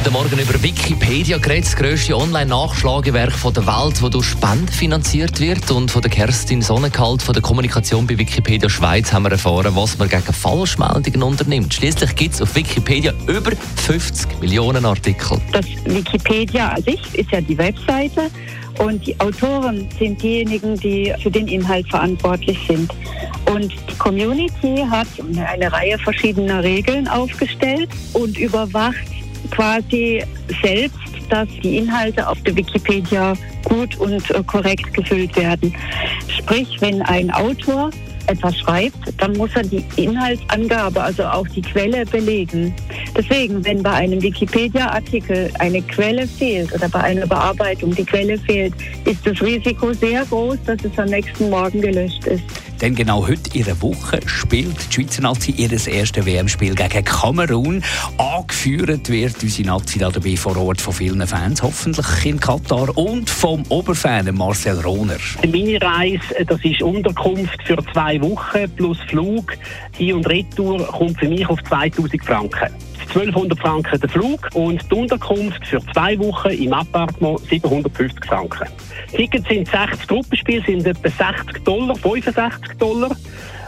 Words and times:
heute 0.00 0.12
Morgen 0.12 0.38
über 0.38 0.62
Wikipedia 0.62 1.36
geredet, 1.36 1.66
das 1.66 1.76
grösste 1.76 2.16
Online-Nachschlagewerk 2.16 3.34
der 3.54 3.66
Welt, 3.66 4.02
das 4.02 4.10
durch 4.10 4.24
Spenden 4.24 4.68
finanziert 4.68 5.38
wird. 5.40 5.70
Und 5.70 5.90
von 5.90 6.00
der 6.00 6.10
Kerstin 6.10 6.62
Sonnenkalt 6.62 7.20
von 7.20 7.34
der 7.34 7.42
Kommunikation 7.42 8.06
bei 8.06 8.16
Wikipedia 8.16 8.70
Schweiz 8.70 9.12
haben 9.12 9.24
wir 9.24 9.32
erfahren, 9.32 9.76
was 9.76 9.98
man 9.98 10.08
gegen 10.08 10.32
Falschmeldungen 10.32 11.22
unternimmt. 11.22 11.74
Schließlich 11.74 12.14
gibt 12.14 12.34
es 12.34 12.40
auf 12.40 12.54
Wikipedia 12.54 13.12
über 13.26 13.50
50 13.84 14.40
Millionen 14.40 14.86
Artikel. 14.86 15.38
Das 15.52 15.66
Wikipedia 15.84 16.70
an 16.70 16.82
sich 16.82 17.14
ist 17.14 17.30
ja 17.30 17.42
die 17.42 17.58
Webseite 17.58 18.30
und 18.78 19.06
die 19.06 19.18
Autoren 19.20 19.86
sind 19.98 20.22
diejenigen, 20.22 20.76
die 20.76 21.12
für 21.22 21.30
den 21.30 21.46
Inhalt 21.46 21.86
verantwortlich 21.90 22.58
sind. 22.66 22.90
Und 23.52 23.70
die 23.90 23.96
Community 23.98 24.82
hat 24.88 25.08
eine 25.46 25.70
Reihe 25.70 25.98
verschiedener 25.98 26.62
Regeln 26.62 27.06
aufgestellt 27.06 27.90
und 28.14 28.38
überwacht 28.38 29.19
quasi 29.50 30.22
selbst, 30.62 30.98
dass 31.28 31.48
die 31.62 31.78
Inhalte 31.78 32.26
auf 32.28 32.40
der 32.42 32.56
Wikipedia 32.56 33.34
gut 33.64 33.96
und 33.98 34.30
äh, 34.30 34.42
korrekt 34.46 34.92
gefüllt 34.94 35.36
werden. 35.36 35.74
Sprich, 36.28 36.76
wenn 36.80 37.02
ein 37.02 37.30
Autor 37.30 37.90
etwas 38.26 38.56
schreibt, 38.58 38.96
dann 39.18 39.32
muss 39.36 39.50
er 39.54 39.62
die 39.62 39.84
Inhaltsangabe, 39.96 41.02
also 41.02 41.24
auch 41.24 41.46
die 41.48 41.62
Quelle 41.62 42.04
belegen. 42.06 42.74
Deswegen, 43.16 43.64
wenn 43.64 43.82
bei 43.82 43.92
einem 43.92 44.22
Wikipedia-Artikel 44.22 45.50
eine 45.58 45.82
Quelle 45.82 46.26
fehlt 46.26 46.72
oder 46.72 46.88
bei 46.88 47.00
einer 47.00 47.26
Bearbeitung 47.26 47.94
die 47.94 48.04
Quelle 48.04 48.38
fehlt, 48.38 48.74
ist 49.04 49.26
das 49.26 49.40
Risiko 49.42 49.92
sehr 49.92 50.24
groß, 50.26 50.58
dass 50.66 50.78
es 50.84 50.98
am 50.98 51.08
nächsten 51.08 51.50
Morgen 51.50 51.80
gelöscht 51.80 52.26
ist. 52.26 52.44
Denn 52.80 52.94
genau 52.94 53.26
heute 53.26 53.58
in 53.58 53.66
einer 53.66 53.82
Woche 53.82 54.20
spielt 54.24 54.76
die 54.88 54.94
Schweizer 54.94 55.22
Nazi 55.22 55.50
ihr 55.52 55.70
erstes 55.70 56.24
WM-Spiel 56.24 56.74
gegen 56.74 57.04
Kamerun. 57.04 57.82
Angeführt 58.16 59.10
wird 59.10 59.42
unsere 59.42 59.68
Nazi 59.68 59.98
dabei 59.98 60.36
vor 60.36 60.56
Ort 60.56 60.80
von 60.80 60.94
vielen 60.94 61.26
Fans, 61.26 61.62
hoffentlich 61.62 62.24
in 62.24 62.40
Katar, 62.40 62.96
und 62.96 63.28
vom 63.28 63.64
Oberfan 63.68 64.34
Marcel 64.34 64.80
Rohner. 64.80 65.18
Meine 65.42 65.80
Reise, 65.80 66.44
das 66.46 66.64
ist 66.64 66.80
Unterkunft 66.80 67.62
für 67.64 67.76
zwei 67.92 68.20
Wochen 68.22 68.70
plus 68.76 68.98
Flug. 69.08 69.56
Hin- 69.96 70.14
und 70.14 70.26
Retour 70.26 70.86
kommt 70.86 71.18
für 71.18 71.28
mich 71.28 71.46
auf 71.48 71.62
2000 71.64 72.24
Franken. 72.24 72.89
1200 73.10 73.58
Franken 73.58 74.00
der 74.00 74.08
Flug 74.08 74.48
und 74.54 74.80
die 74.90 74.94
Unterkunft 74.94 75.66
für 75.66 75.80
zwei 75.92 76.18
Wochen 76.18 76.50
im 76.50 76.72
Appartement 76.72 77.40
750 77.40 78.24
Franken. 78.24 78.68
Tickets 79.14 79.48
sind 79.48 79.68
60 79.68 80.06
Gruppenspiele, 80.06 80.62
sind 80.64 80.86
etwa 80.86 81.08
60 81.08 81.64
Dollar, 81.64 81.96
65 81.96 82.78
Dollar. 82.78 83.10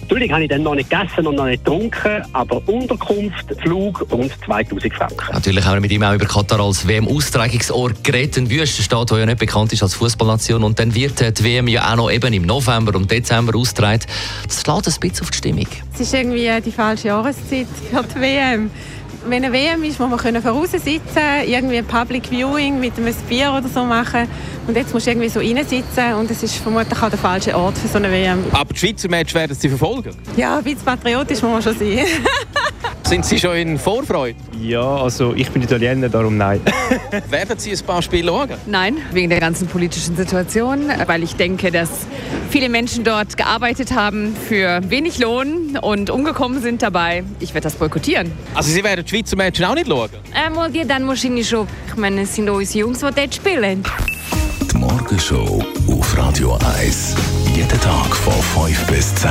Natürlich 0.00 0.32
habe 0.32 0.42
ich 0.42 0.48
dann 0.48 0.62
noch 0.62 0.74
nicht 0.74 0.88
gegessen 0.88 1.26
und 1.26 1.34
noch 1.34 1.44
nicht 1.44 1.62
getrunken, 1.62 2.22
aber 2.32 2.62
Unterkunft, 2.66 3.44
Flug 3.60 4.06
und 4.10 4.32
2000 4.46 4.94
Franken. 4.94 5.32
Natürlich 5.32 5.64
haben 5.66 5.74
wir 5.74 5.80
mit 5.82 5.92
ihm 5.92 6.02
auch 6.02 6.14
über 6.14 6.24
Katar 6.24 6.60
als 6.60 6.88
WM-Austragungsort 6.88 8.02
geredet. 8.02 8.38
Ein 8.38 8.48
Wüstenstaat, 8.50 9.10
der 9.10 9.18
ja 9.18 9.26
nicht 9.26 9.38
bekannt 9.38 9.70
ist 9.74 9.82
als 9.82 9.94
Fußballnation. 9.94 10.64
Und 10.64 10.78
dann 10.78 10.94
wird 10.94 11.20
die 11.20 11.44
WM 11.44 11.68
ja 11.68 11.92
auch 11.92 11.96
noch 11.96 12.10
eben 12.10 12.32
im 12.32 12.46
November 12.46 12.96
und 12.96 13.10
Dezember 13.10 13.54
austragen. 13.54 14.00
Das 14.46 14.62
schlägt 14.62 14.88
ein 14.88 15.10
bisschen 15.10 15.24
auf 15.24 15.30
die 15.30 15.36
Stimmung. 15.36 15.66
Es 15.92 16.00
ist 16.00 16.14
irgendwie 16.14 16.50
die 16.64 16.72
falsche 16.72 17.08
Jahreszeit 17.08 17.66
für 17.90 18.02
die 18.02 18.20
WM. 18.20 18.70
Wenn 19.26 19.44
eine 19.44 19.52
WM 19.52 19.82
ist, 19.84 19.98
muss 19.98 20.08
man 20.08 20.18
können 20.18 20.42
sitzen, 20.42 21.02
irgendwie 21.46 21.78
ein 21.78 21.84
Public 21.84 22.28
Viewing 22.30 22.78
mit 22.80 22.96
einem 22.96 23.14
Bier 23.28 23.52
oder 23.56 23.68
so 23.68 23.84
machen. 23.84 24.28
Und 24.66 24.76
jetzt 24.76 24.92
musst 24.94 25.06
du 25.06 25.10
irgendwie 25.10 25.28
so 25.28 25.40
reinsitzen 25.40 26.14
und 26.14 26.30
es 26.30 26.42
ist 26.42 26.56
vermutlich 26.56 27.02
auch 27.02 27.10
der 27.10 27.18
falsche 27.18 27.56
Ort 27.56 27.76
für 27.78 27.88
so 27.88 27.98
eine 27.98 28.10
WM. 28.10 28.44
Aber 28.52 28.72
die 28.72 28.78
Schweizer 28.78 29.08
Match 29.08 29.34
werden 29.34 29.56
Sie 29.56 29.68
verfolgen? 29.68 30.14
Ja, 30.36 30.58
ein 30.58 30.64
bisschen 30.64 30.84
patriotisch 30.84 31.42
muss 31.42 31.52
man 31.52 31.62
schon 31.62 31.78
sein. 31.78 31.98
Sind 33.08 33.24
Sie 33.24 33.38
schon 33.38 33.56
in 33.56 33.78
Vorfreude? 33.78 34.38
Ja, 34.60 34.82
also 34.82 35.32
ich 35.34 35.50
bin 35.50 35.62
Italiener, 35.62 36.10
darum 36.10 36.36
nein. 36.36 36.60
werden 37.30 37.58
Sie 37.58 37.72
ein 37.72 37.80
paar 37.86 38.02
Spiele 38.02 38.28
schauen? 38.28 38.50
Nein, 38.66 38.98
wegen 39.12 39.30
der 39.30 39.40
ganzen 39.40 39.66
politischen 39.66 40.14
Situation, 40.14 40.90
weil 41.06 41.22
ich 41.22 41.34
denke, 41.34 41.70
dass 41.70 41.88
viele 42.50 42.68
Menschen 42.68 43.04
dort 43.04 43.38
gearbeitet 43.38 43.94
haben 43.94 44.36
für 44.36 44.82
wenig 44.90 45.18
Lohn 45.20 45.78
und 45.80 46.10
umgekommen 46.10 46.60
sind 46.60 46.82
dabei. 46.82 47.24
Ich 47.40 47.54
werde 47.54 47.64
das 47.64 47.76
boykottieren. 47.76 48.30
Also 48.54 48.70
Sie 48.70 48.84
werden 48.84 49.02
die 49.02 49.08
Schweizer 49.08 49.36
Match 49.36 49.62
auch 49.62 49.74
nicht 49.74 49.88
schauen? 49.88 50.10
Ähm, 50.34 50.74
ja, 50.74 50.84
dann 50.84 51.08
wahrscheinlich 51.08 51.48
schon. 51.48 51.66
Ich 51.86 51.96
meine, 51.96 52.20
es 52.20 52.34
sind 52.34 52.50
unsere 52.50 52.80
Jungs, 52.80 52.98
die 52.98 53.06
dort 53.10 53.34
spielen. 53.34 53.84
Die 54.70 54.76
Morgenshow 54.76 55.64
auf 55.88 56.18
Radio 56.18 56.58
1. 56.78 57.16
Jeden 57.56 57.80
Tag 57.80 58.14
von 58.14 58.66
5 58.66 58.86
bis 58.86 59.14
10. 59.14 59.30